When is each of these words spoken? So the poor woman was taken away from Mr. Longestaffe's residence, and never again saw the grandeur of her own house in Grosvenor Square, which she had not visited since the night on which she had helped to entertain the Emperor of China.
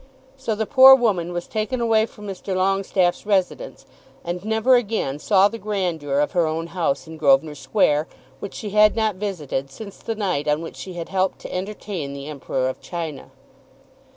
So 0.35 0.55
the 0.55 0.65
poor 0.65 0.95
woman 0.95 1.31
was 1.31 1.45
taken 1.45 1.79
away 1.79 2.07
from 2.07 2.25
Mr. 2.25 2.55
Longestaffe's 2.55 3.23
residence, 3.23 3.85
and 4.25 4.43
never 4.43 4.75
again 4.75 5.19
saw 5.19 5.47
the 5.47 5.59
grandeur 5.59 6.17
of 6.21 6.31
her 6.31 6.47
own 6.47 6.65
house 6.73 7.05
in 7.05 7.17
Grosvenor 7.17 7.53
Square, 7.53 8.07
which 8.39 8.55
she 8.55 8.71
had 8.71 8.95
not 8.95 9.17
visited 9.17 9.69
since 9.69 9.97
the 9.97 10.15
night 10.15 10.47
on 10.47 10.63
which 10.63 10.75
she 10.77 10.93
had 10.93 11.09
helped 11.09 11.37
to 11.41 11.53
entertain 11.53 12.13
the 12.13 12.27
Emperor 12.27 12.67
of 12.67 12.81
China. 12.81 13.29